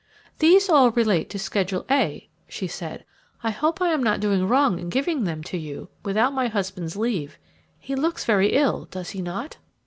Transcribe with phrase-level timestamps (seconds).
[0.39, 3.05] "These all relate to Schedule A," she said.
[3.43, 6.95] "I hope I am not doing wrong in giving them to you without my husband's
[6.95, 7.37] leave.
[7.77, 9.57] He looks very ill, does he not?"